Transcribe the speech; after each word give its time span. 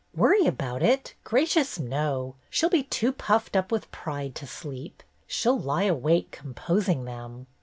"Worry 0.15 0.47
about 0.47 0.81
it? 0.81 1.13
Gracious, 1.23 1.77
no! 1.77 2.33
She'll 2.49 2.71
be 2.71 2.81
too 2.81 3.11
puffed 3.11 3.55
up 3.55 3.71
with 3.71 3.91
pride 3.91 4.33
to 4.37 4.47
sleep. 4.47 5.03
She'll 5.27 5.59
lie 5.59 5.83
awake 5.83 6.31
composing 6.31 7.05
them." 7.05 7.45